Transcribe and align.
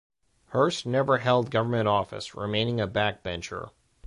Hurst 0.47 0.87
never 0.87 1.19
held 1.19 1.51
government 1.51 1.87
office, 1.87 2.33
remaining 2.33 2.81
a 2.81 2.87
backbencher. 2.87 3.69